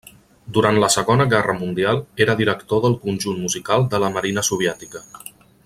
[0.57, 5.05] Durant la segona guerra mundial era director del conjunt musical de la marina soviètica.